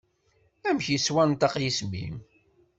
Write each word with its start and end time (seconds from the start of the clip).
Amek 0.67 0.85
yettwanṭaq 0.89 1.53
yisem-im? 1.61 2.15